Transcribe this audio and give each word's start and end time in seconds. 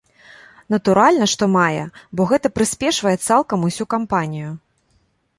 Натуральна, 0.73 1.25
што 1.33 1.47
мае, 1.55 1.83
бо 2.19 2.25
гэта 2.31 2.51
прыспешвае 2.55 3.13
цалкам 3.27 3.67
усю 3.69 3.87
кампанію. 3.95 4.49